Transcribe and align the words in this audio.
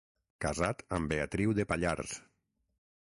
Casat 0.45 0.79
amb 0.97 1.11
Beatriu 1.13 1.53
de 1.59 1.65
Pallars. 1.73 2.15